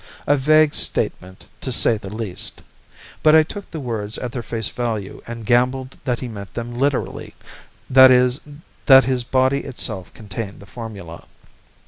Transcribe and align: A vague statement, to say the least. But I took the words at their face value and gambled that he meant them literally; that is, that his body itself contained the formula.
A 0.25 0.35
vague 0.35 0.73
statement, 0.73 1.47
to 1.61 1.71
say 1.71 1.95
the 1.95 2.09
least. 2.09 2.63
But 3.21 3.35
I 3.35 3.43
took 3.43 3.69
the 3.69 3.79
words 3.79 4.17
at 4.17 4.31
their 4.31 4.41
face 4.41 4.67
value 4.67 5.21
and 5.27 5.45
gambled 5.45 5.95
that 6.05 6.21
he 6.21 6.27
meant 6.27 6.55
them 6.55 6.73
literally; 6.73 7.35
that 7.87 8.09
is, 8.09 8.39
that 8.87 9.05
his 9.05 9.23
body 9.23 9.59
itself 9.59 10.11
contained 10.15 10.59
the 10.59 10.65
formula. 10.65 11.25